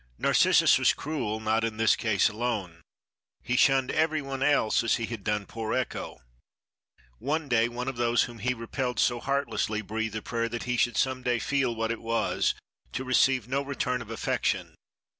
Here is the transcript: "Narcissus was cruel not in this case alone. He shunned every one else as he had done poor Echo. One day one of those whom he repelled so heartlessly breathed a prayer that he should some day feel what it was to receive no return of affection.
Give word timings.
"Narcissus 0.17 0.79
was 0.79 0.93
cruel 0.93 1.39
not 1.39 1.63
in 1.63 1.77
this 1.77 1.95
case 1.95 2.27
alone. 2.27 2.81
He 3.43 3.55
shunned 3.55 3.91
every 3.91 4.19
one 4.19 4.41
else 4.41 4.83
as 4.83 4.95
he 4.95 5.05
had 5.05 5.23
done 5.23 5.45
poor 5.45 5.75
Echo. 5.75 6.23
One 7.19 7.47
day 7.47 7.69
one 7.69 7.87
of 7.87 7.97
those 7.97 8.23
whom 8.23 8.39
he 8.39 8.55
repelled 8.55 8.99
so 8.99 9.19
heartlessly 9.19 9.83
breathed 9.83 10.15
a 10.15 10.23
prayer 10.23 10.49
that 10.49 10.63
he 10.63 10.75
should 10.75 10.97
some 10.97 11.21
day 11.21 11.37
feel 11.37 11.75
what 11.75 11.91
it 11.91 12.01
was 12.01 12.55
to 12.93 13.03
receive 13.03 13.47
no 13.47 13.61
return 13.61 14.01
of 14.01 14.09
affection. 14.09 14.73